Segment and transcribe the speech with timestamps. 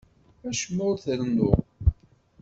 [0.49, 1.57] Acemma ur t-rennuɣ.